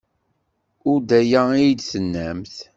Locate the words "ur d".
0.89-1.11